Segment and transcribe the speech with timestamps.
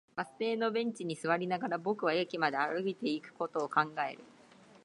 [0.15, 3.81] バス停のベンチに座りながら、僕は駅まで歩いていくことを考
[4.11, 4.23] える